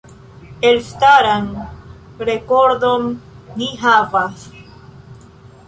[0.69, 1.45] Elstaran
[2.29, 3.07] rekordon
[3.61, 4.51] ni havas.